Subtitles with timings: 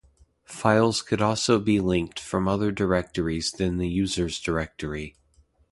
[0.45, 5.15] Files could also be linked from other directories than the user's directory.